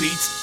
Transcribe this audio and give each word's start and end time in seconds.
Beats. 0.00 0.39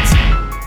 Beats. 0.00 0.59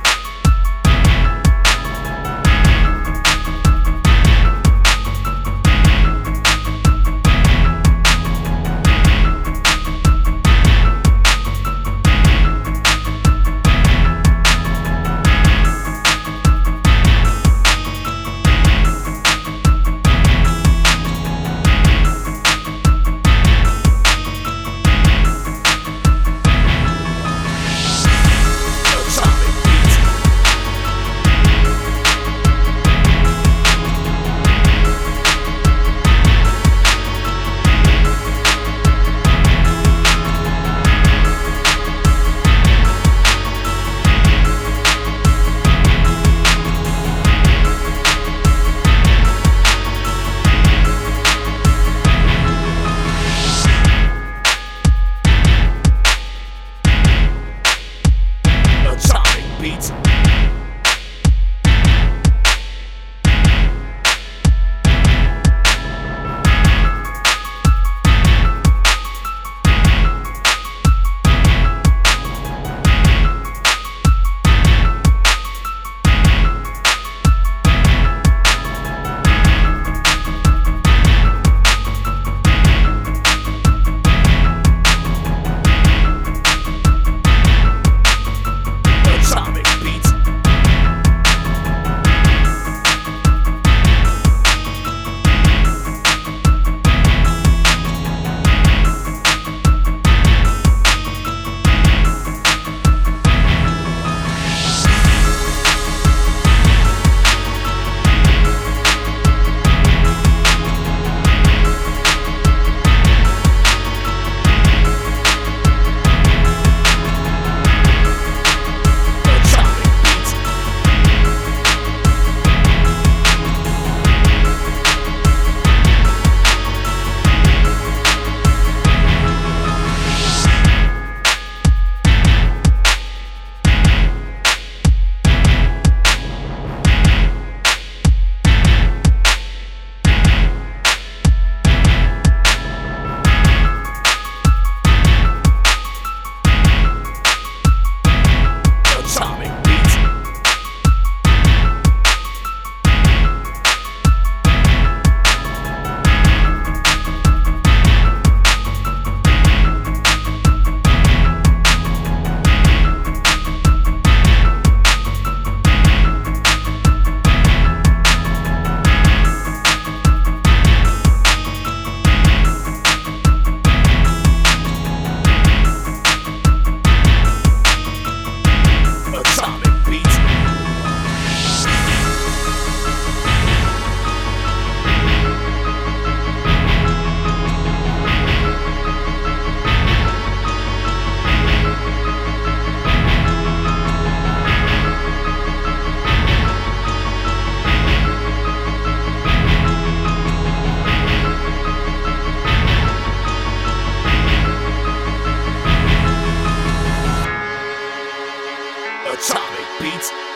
Atomic 209.13 209.67
Beats. 209.79 210.32